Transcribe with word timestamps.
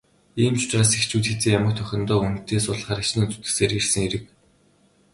Ийм 0.43 0.53
ч 0.59 0.61
учраас 0.65 0.91
эхчүүд 0.97 1.25
хэзээ 1.27 1.55
ямагт 1.59 1.79
охидоо 1.83 2.19
хүнтэй 2.21 2.59
суулгахаар 2.61 3.01
хичээн 3.03 3.29
зүтгэсээр 3.31 3.71
ирсэн 3.79 4.01
хэрэг. 4.03 4.23